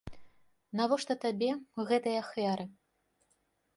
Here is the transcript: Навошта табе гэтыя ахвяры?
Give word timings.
Навошта 0.79 1.13
табе 1.27 1.51
гэтыя 1.91 2.17
ахвяры? 2.25 2.65